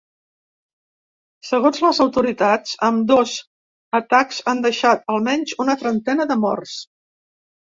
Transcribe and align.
Segons 1.49 1.81
les 1.87 1.99
autoritats, 2.05 2.73
ambdós 2.89 3.35
atacs 4.01 4.41
han 4.53 4.65
deixat 4.67 5.07
almenys 5.17 5.55
una 5.67 5.77
trentena 5.83 6.31
de 6.33 6.43
morts. 6.49 6.75